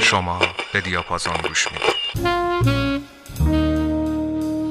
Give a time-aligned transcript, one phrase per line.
[0.00, 0.38] شما
[0.72, 1.98] به دیاپازون گوش می‌دید.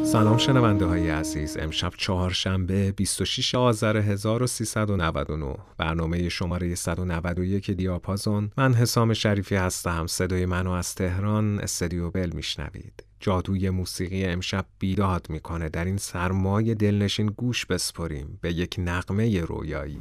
[0.05, 1.57] سلام شنونده های عزیز.
[1.57, 8.51] امشب چهارشنبه 26 آذر 1399 برنامه شماره 191 دیاپازون.
[8.57, 10.07] من حسام شریفی هستم.
[10.07, 13.06] صدای منو از تهران استدیو بل میشنوید.
[13.19, 15.69] جادوی موسیقی امشب بیداد می‌کنه.
[15.69, 19.99] در این سرمای دلنشین گوش بسپریم به یک نقمه رویایی.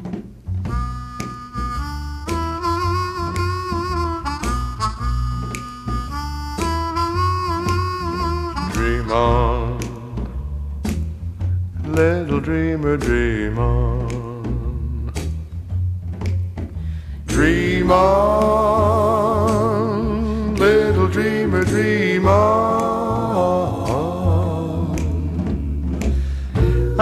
[8.73, 9.81] Dream on,
[11.97, 13.57] little dreamer, dream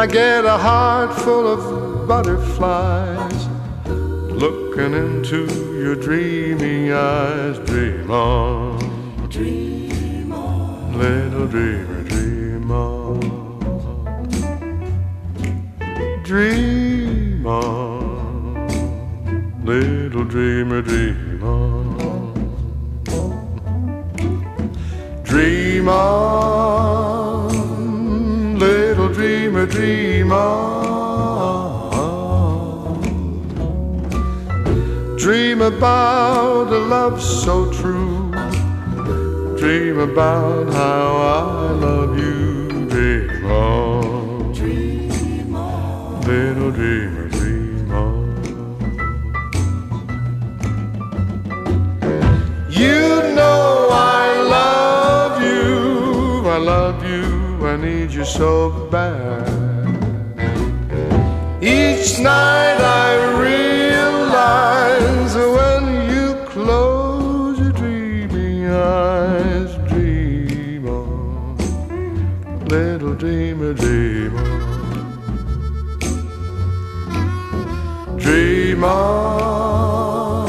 [0.05, 3.48] I get a heart full of butterflies
[3.88, 5.46] looking into
[5.83, 7.58] your dreamy eyes.
[7.61, 8.78] Dream on.
[10.92, 13.20] Little dreamer, dream on.
[16.22, 18.68] Dream on.
[19.64, 21.96] Little dreamer, dream on.
[25.24, 27.33] Dream on.
[35.77, 38.30] About a love so true
[39.56, 42.89] dream about how I love you.
[42.89, 46.20] Dream on, dream on.
[46.22, 48.14] little dreamer, dream on.
[52.70, 53.00] You
[53.39, 54.27] know I
[54.58, 59.48] love you, I love you, I need you so bad.
[61.63, 63.64] Each night I realize
[78.74, 80.48] Dream on,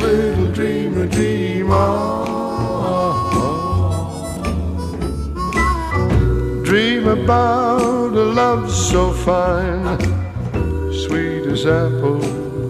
[0.00, 2.26] little dreamer, dream on.
[6.62, 9.98] Dream about a love so fine,
[10.92, 12.20] sweet as apple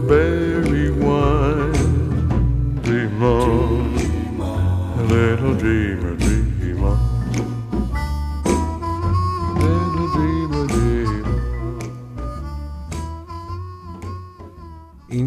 [0.06, 1.72] berry wine.
[2.82, 3.96] Dream on,
[5.08, 6.05] little dreamer,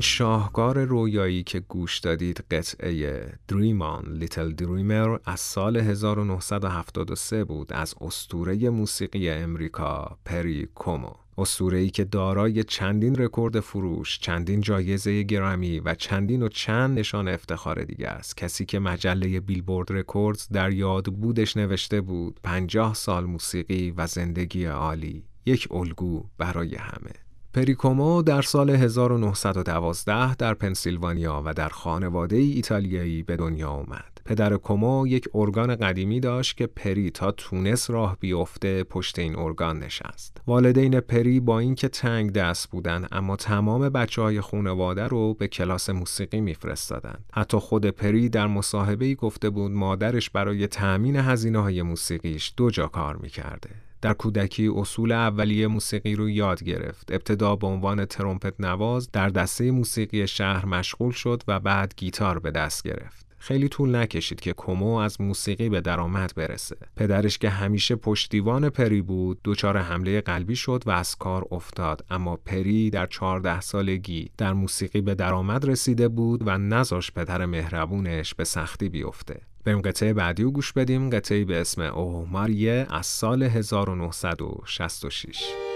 [0.09, 8.69] شاهکار رویایی که گوش دادید قطعه On Little Dreamer از سال 1973 بود از استوره
[8.69, 16.43] موسیقی امریکا پری کومو استوره‌ای که دارای چندین رکورد فروش، چندین جایزه گرمی و چندین
[16.43, 18.37] و چند نشان افتخار دیگه است.
[18.37, 24.65] کسی که مجله بیلبورد رکوردز در یاد بودش نوشته بود 50 سال موسیقی و زندگی
[24.65, 27.28] عالی، یک الگو برای همه.
[27.53, 34.21] پریکومو در سال 1912 در پنسیلوانیا و در خانواده ایتالیایی به دنیا آمد.
[34.25, 39.79] پدر کومو یک ارگان قدیمی داشت که پری تا تونس راه بیفته پشت این ارگان
[39.79, 40.41] نشست.
[40.47, 45.89] والدین پری با اینکه تنگ دست بودن اما تمام بچه های خانواده رو به کلاس
[45.89, 47.25] موسیقی میفرستادند.
[47.33, 52.87] حتی خود پری در مصاحبه گفته بود مادرش برای تأمین هزینه های موسیقیش دو جا
[52.87, 53.69] کار می‌کرده.
[54.01, 57.11] در کودکی اصول اولیه موسیقی رو یاد گرفت.
[57.11, 62.51] ابتدا به عنوان ترومپت نواز در دسته موسیقی شهر مشغول شد و بعد گیتار به
[62.51, 63.29] دست گرفت.
[63.41, 66.77] خیلی طول نکشید که کومو از موسیقی به درآمد برسه.
[66.95, 72.35] پدرش که همیشه پشتیبان پری بود، دچار حمله قلبی شد و از کار افتاد، اما
[72.35, 78.43] پری در 14 سالگی در موسیقی به درآمد رسیده بود و نذاش پدر مهربونش به
[78.43, 79.48] سختی بیفته.
[79.65, 81.09] بریم قطعه بعدی رو گوش بدیم.
[81.09, 85.68] قطعه به اسم اوه ماریه از سال 1966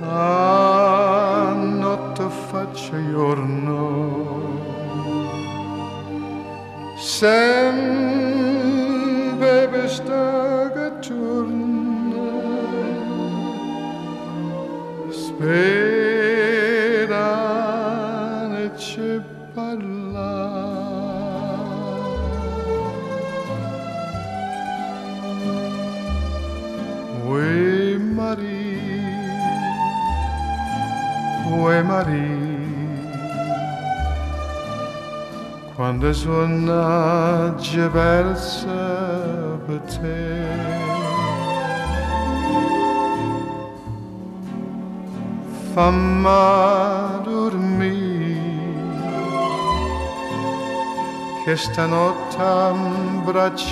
[0.00, 0.65] Ah,
[3.16, 4.44] giorno.
[6.98, 7.96] Sempre
[9.70, 12.26] questa torna
[15.08, 15.64] spera
[18.76, 19.22] ci
[19.54, 20.34] parla.
[27.24, 28.84] Ue Marie,
[31.50, 32.55] Ue Marie,
[35.76, 37.54] quando suona
[37.92, 40.44] versa per te.
[45.74, 48.40] Famma dormire,
[51.44, 53.66] che stanotte abbracciata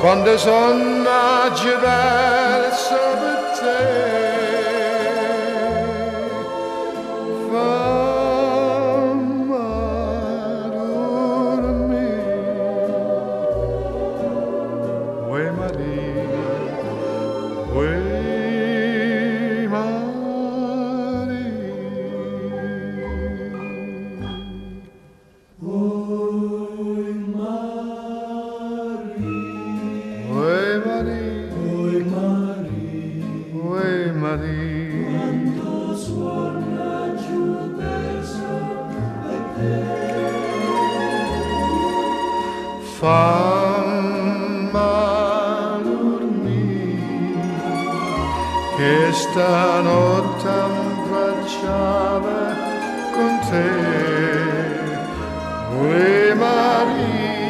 [0.00, 4.39] quando sono a giocare il
[48.76, 52.40] che stanotte abbracciava
[53.14, 53.98] con te.
[55.80, 57.48] Ue Marie,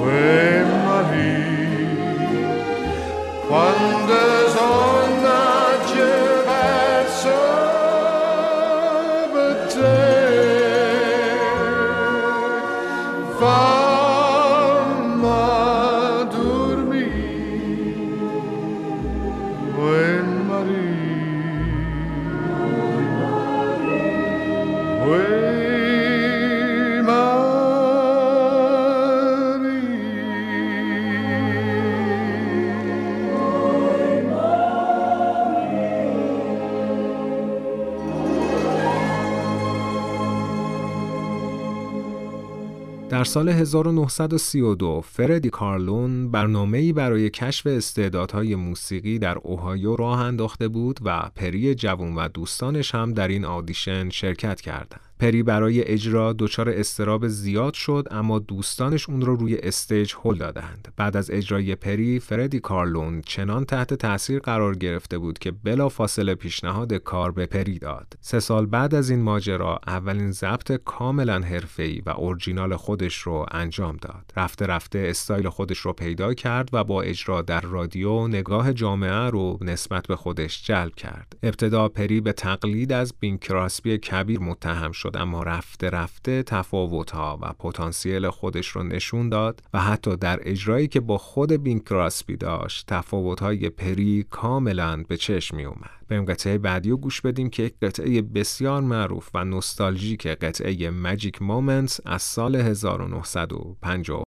[0.00, 1.92] Ue Marie,
[3.46, 4.41] quando
[43.12, 51.00] در سال 1932 فردی کارلون برنامه‌ای برای کشف استعدادهای موسیقی در اوهایو راه انداخته بود
[51.04, 55.11] و پری جوان و دوستانش هم در این آدیشن شرکت کردند.
[55.22, 60.92] پری برای اجرا دچار استراب زیاد شد اما دوستانش اون رو روی استیج هل دادند.
[60.96, 66.34] بعد از اجرای پری فردی کارلون چنان تحت تاثیر قرار گرفته بود که بلا فاصله
[66.34, 68.12] پیشنهاد کار به پری داد.
[68.20, 73.96] سه سال بعد از این ماجرا اولین ضبط کاملا حرفه‌ای و اورجینال خودش رو انجام
[73.96, 74.32] داد.
[74.36, 79.58] رفته رفته استایل خودش رو پیدا کرد و با اجرا در رادیو نگاه جامعه رو
[79.60, 81.36] نسبت به خودش جلب کرد.
[81.42, 87.52] ابتدا پری به تقلید از بین کراسبی کبیر متهم شد اما رفته رفته تفاوت‌ها و
[87.52, 92.86] پتانسیل خودش رو نشون داد و حتی در اجرایی که با خود بین کراسبی داشت
[92.86, 95.90] تفاوت‌های پری کاملا به چشم می اومد.
[96.08, 101.42] بریم قطعه بعدی رو گوش بدیم که یک قطعه بسیار معروف و نوستالژیک قطعه ماجیک
[101.42, 104.31] مومنتس از سال 1950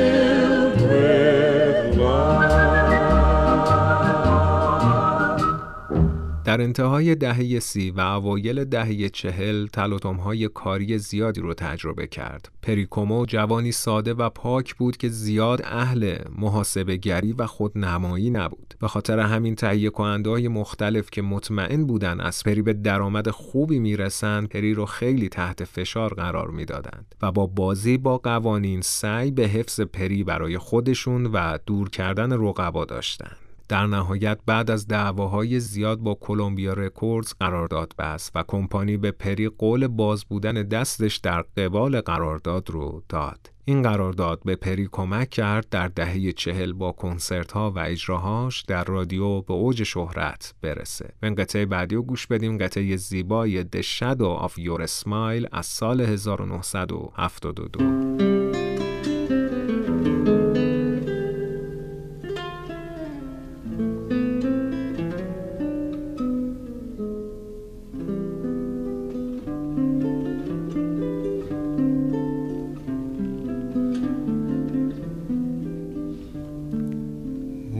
[6.51, 12.51] در انتهای دهه سی و اوایل دهه چهل تلاطم‌های کاری زیادی رو تجربه کرد.
[12.61, 18.73] پریکومو جوانی ساده و پاک بود که زیاد اهل محاسبه گری و خودنمایی نبود.
[18.79, 24.49] به خاطر همین تهیه کننده مختلف که مطمئن بودن از پری به درآمد خوبی می‌رسند
[24.49, 29.81] پری رو خیلی تحت فشار قرار می‌دادند و با بازی با قوانین سعی به حفظ
[29.81, 33.50] پری برای خودشون و دور کردن رقبا داشتند.
[33.71, 39.49] در نهایت بعد از دعواهای زیاد با کلمبیا رکوردز قرارداد بست و کمپانی به پری
[39.49, 43.51] قول باز بودن دستش در قبال قرارداد رو داد.
[43.65, 48.83] این قرارداد به پری کمک کرد در دهه چهل با کنسرت ها و اجراهاش در
[48.83, 51.13] رادیو به اوج شهرت برسه.
[51.19, 56.01] به قطعه بعدی رو گوش بدیم قطعه زیبای The Shadow of Your Smile از سال
[56.01, 58.40] 1972.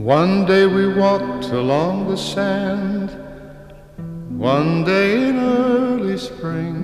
[0.02, 3.08] One day we walked along the sand,
[4.36, 6.74] one day in early spring.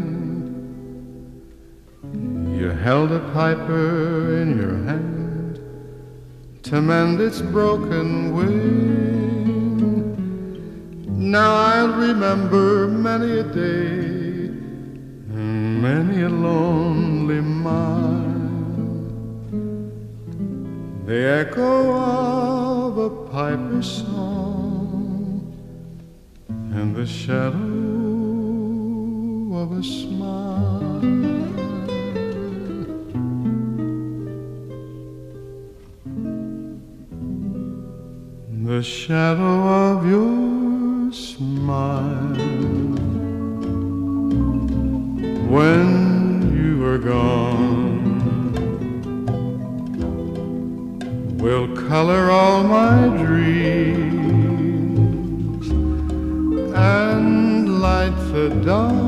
[2.57, 5.59] You held a piper in your hand
[6.63, 9.75] to mend its broken wing.
[11.09, 14.47] Now I'll remember many a day,
[15.35, 18.29] and many a lonely mile.
[21.05, 22.38] The echo of a
[23.79, 25.55] piper's song
[26.49, 27.59] and the shadow
[29.55, 31.01] of a smile.
[38.65, 42.35] The shadow of your smile
[45.49, 47.88] when you were gone
[51.49, 54.07] will color all my dreams
[56.77, 58.99] and light the dawn.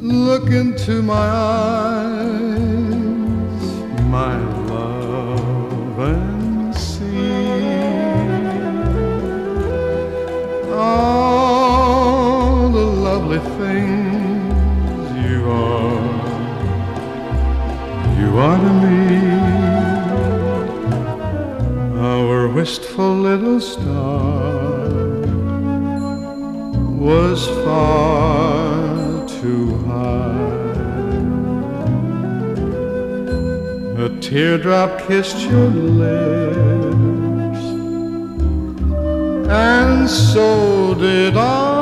[0.00, 2.11] Look into my eyes,
[18.82, 19.22] me.
[22.00, 24.90] Our wistful little star
[26.98, 30.62] was far too high.
[34.04, 36.82] A teardrop kissed your lips
[39.48, 41.81] and so did I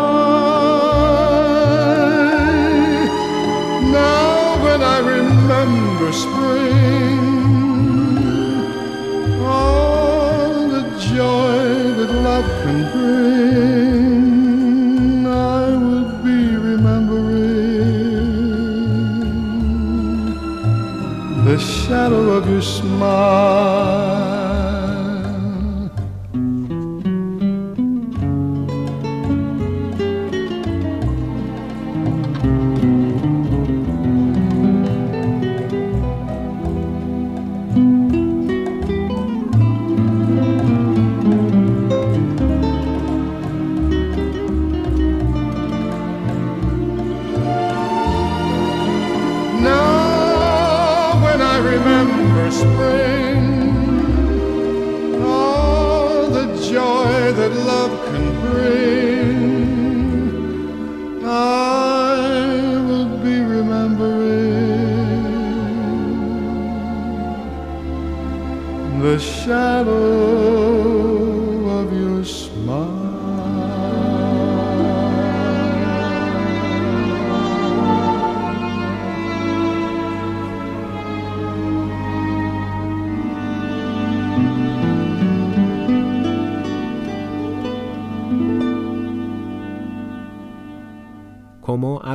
[21.90, 24.19] shadow of your smile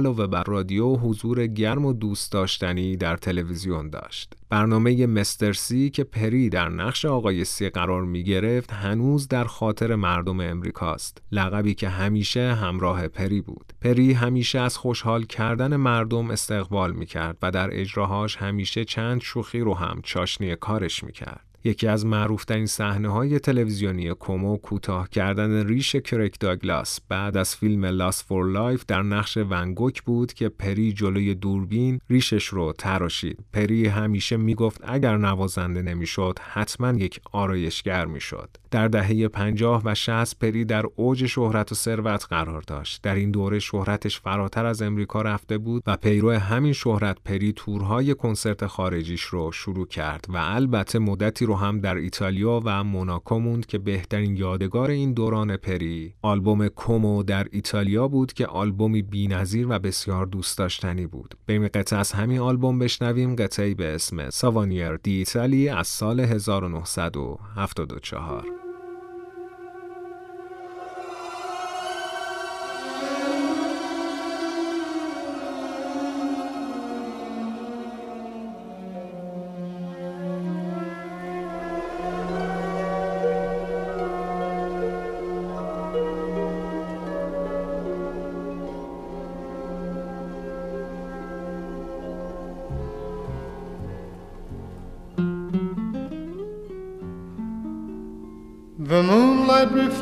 [0.06, 4.34] علاوه بر رادیو حضور گرم و دوست داشتنی در تلویزیون داشت.
[4.50, 9.96] برنامه مستر سی که پری در نقش آقای سی قرار می گرفت هنوز در خاطر
[9.96, 11.22] مردم امریکاست.
[11.32, 13.74] لقبی که همیشه همراه پری بود.
[13.82, 19.60] پری همیشه از خوشحال کردن مردم استقبال می کرد و در اجراهاش همیشه چند شوخی
[19.60, 21.55] رو هم چاشنی کارش می کرد.
[21.66, 27.86] یکی از معروفترین صحنه های تلویزیونی کومو کوتاه کردن ریش کرک داگلاس بعد از فیلم
[27.86, 33.40] لاس فور لایف در نقش ونگوک بود که پری جلوی دوربین ریشش رو تراشید.
[33.54, 38.50] پری همیشه می‌گفت اگر نوازنده نمی‌شد حتما یک آرایشگر می‌شد.
[38.72, 43.02] در دهه 50 و 60 پری در اوج شهرت و ثروت قرار داشت.
[43.02, 48.16] در این دوره شهرتش فراتر از امریکا رفته بود و پیرو همین شهرت پری تورهای
[48.16, 53.66] کنسرت خارجیش رو شروع کرد و البته مدتی رو هم در ایتالیا و موناکو موند
[53.66, 59.80] که بهترین یادگار این دوران پری آلبوم کومو در ایتالیا بود که آلبومی بی‌نظیر و
[59.80, 61.36] بسیار دوست داشتنی بود.
[61.48, 68.65] بریم قطعه از همین آلبوم بشنویم قطعی به اسم ساوانیر دی ایتالی از سال 1974.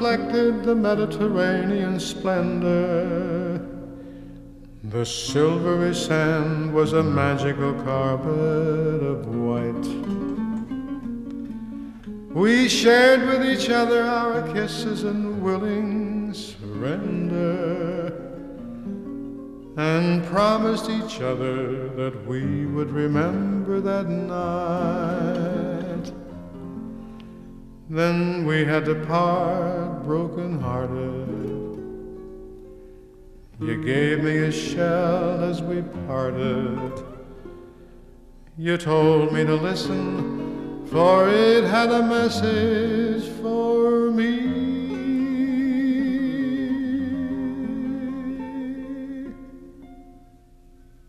[0.03, 3.57] Reflected the Mediterranean splendor.
[4.83, 9.87] The silvery sand was a magical carpet of white.
[12.35, 18.11] We shared with each other our kisses and willing surrender,
[19.77, 25.52] and promised each other that we would remember that night.
[27.93, 31.29] Then we had to part broken hearted.
[33.59, 37.05] You gave me a shell as we parted.
[38.57, 44.39] You told me to listen, for it had a message for me.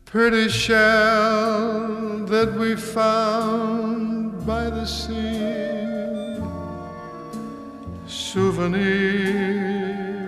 [0.04, 5.33] Pretty shell that we found by the sea
[8.34, 10.26] souvenir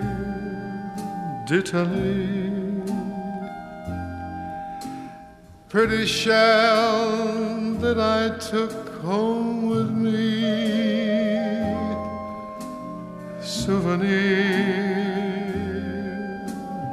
[1.45, 2.39] d'Italy.
[5.67, 10.39] Pretty shell that I took home with me.
[13.41, 14.07] Souvenir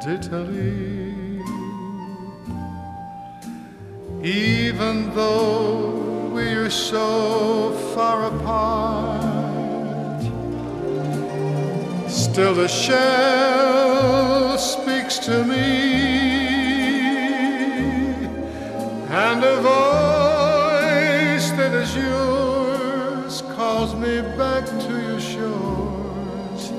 [0.03, 1.39] d'Italy.
[4.21, 9.24] Even though we are so far apart,
[12.35, 16.27] still the shell speaks to me,
[19.07, 26.73] and a voice that is yours calls me back to your shores.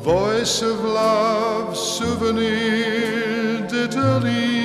[0.00, 4.59] Voice of love, souvenir d'Italy.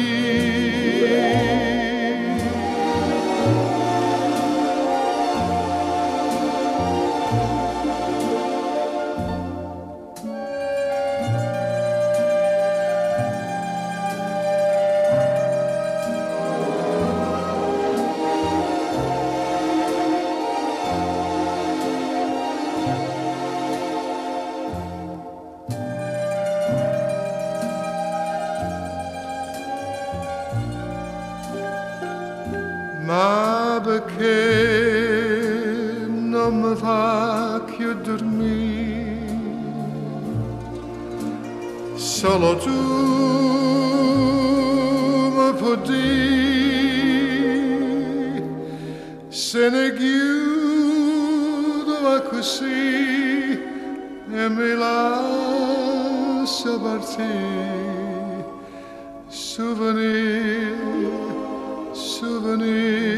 [62.25, 63.14] Souvenir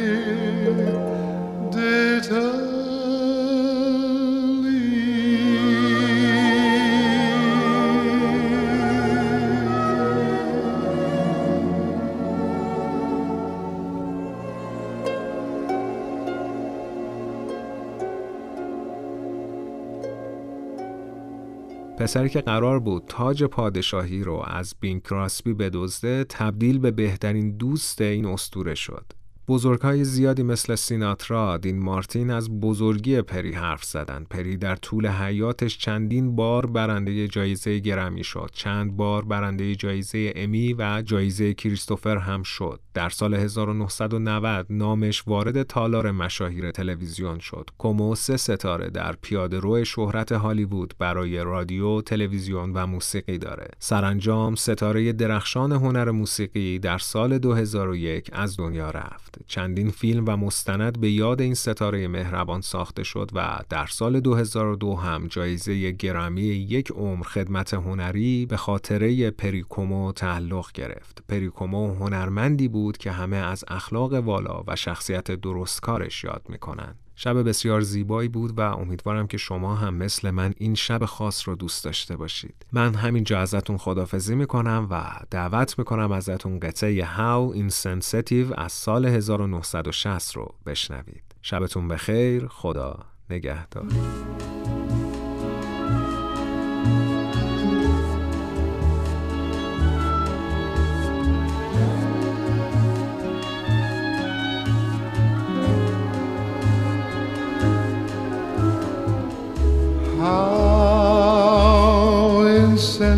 [22.08, 28.02] پسری که قرار بود تاج پادشاهی رو از بین کراسبی بدزده تبدیل به بهترین دوست
[28.02, 29.06] این استوره شد.
[29.50, 34.26] بزرگهای زیادی مثل سیناترا، دین مارتین از بزرگی پری حرف زدن.
[34.30, 38.50] پری در طول حیاتش چندین بار برنده جایزه گرمی شد.
[38.54, 42.80] چند بار برنده جایزه امی و جایزه کریستوفر هم شد.
[42.94, 47.70] در سال 1990 نامش وارد تالار مشاهیر تلویزیون شد.
[47.78, 53.68] کومو سه ستاره در پیاده رو شهرت هالیوود برای رادیو، تلویزیون و موسیقی داره.
[53.80, 59.37] سرانجام ستاره درخشان هنر موسیقی در سال 2001 از دنیا رفت.
[59.48, 64.96] چندین فیلم و مستند به یاد این ستاره مهربان ساخته شد و در سال 2002
[64.96, 71.24] هم جایزه گرامی یک عمر خدمت هنری به خاطره پریکومو تعلق گرفت.
[71.30, 77.07] پریکومو هنرمندی بود که همه از اخلاق والا و شخصیت درستکارش یاد می‌کنند.
[77.20, 81.56] شب بسیار زیبایی بود و امیدوارم که شما هم مثل من این شب خاص رو
[81.56, 82.66] دوست داشته باشید.
[82.72, 90.36] من همینجا ازتون خدافزی می‌کنم و دعوت می‌کنم ازتون قطعه How Insensitive از سال 1960
[90.36, 91.24] رو بشنوید.
[91.42, 93.00] شبتون بخیر، خدا
[93.30, 93.86] نگهدار.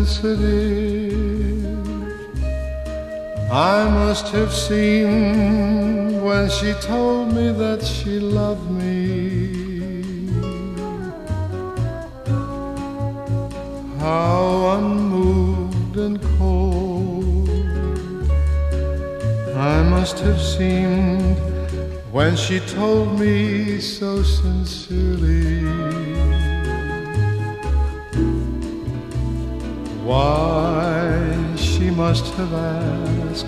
[0.04, 1.10] Sensitive.
[3.52, 9.50] I must have seen when she told me that she loved me.
[13.98, 17.50] How unmoved and cold
[19.56, 21.36] I must have seemed
[22.12, 25.60] when she told me so sincerely.
[30.04, 33.46] Why she must have asked.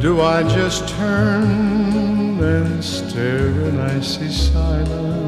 [0.00, 5.20] Do I just turn and stare in icy silence?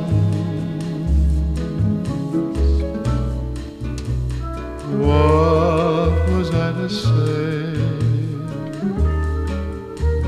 [5.07, 7.73] What was I to say?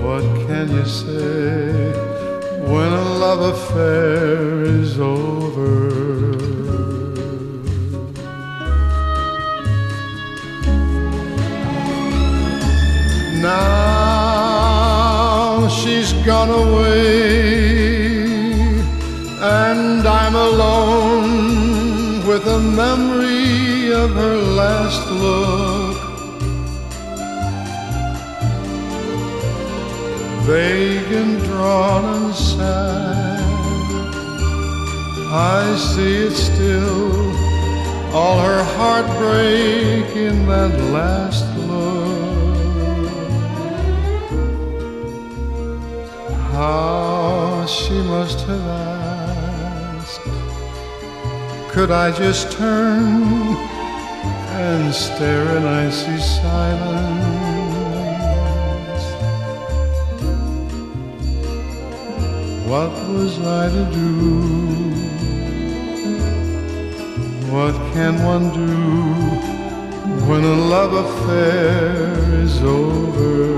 [0.03, 1.93] What can you say
[2.71, 5.34] when a love affair is over?
[16.47, 18.27] Gone away,
[19.41, 25.97] and I'm alone with a memory of her last look.
[30.47, 33.43] Vague and drawn and sad,
[35.33, 37.33] I see it still,
[38.15, 41.44] all her heartbreak in that last
[46.55, 50.21] how she must have asked.
[51.73, 53.57] Could I just turn
[54.65, 57.35] and stare in icy silence?
[62.71, 64.65] What was I to do?
[67.55, 68.75] What can one do
[70.29, 72.15] when a love affair
[72.45, 73.54] is over?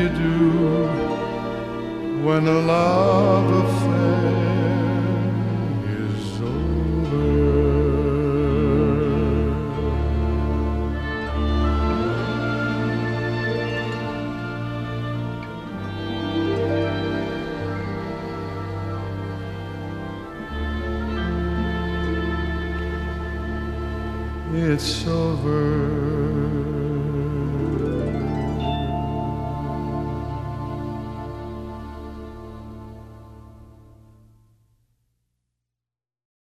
[0.00, 0.50] You do
[2.24, 2.60] when a